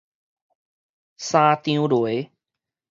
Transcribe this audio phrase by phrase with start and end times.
[1.19, 2.31] 三張犁